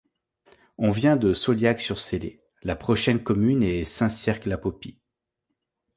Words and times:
On 0.79 0.89
vient 0.89 1.15
de 1.15 1.31
Sauliac-sur-Célé, 1.31 2.41
la 2.63 2.75
prochaine 2.75 3.21
commune 3.21 3.61
est 3.61 3.85
Saint-Cirq-Lapopie. 3.85 4.99